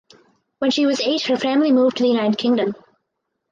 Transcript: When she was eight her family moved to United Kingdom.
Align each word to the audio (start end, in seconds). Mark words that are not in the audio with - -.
When 0.57 0.71
she 0.71 0.87
was 0.87 0.99
eight 0.99 1.21
her 1.27 1.37
family 1.37 1.71
moved 1.71 1.97
to 1.97 2.07
United 2.07 2.39
Kingdom. 2.39 2.73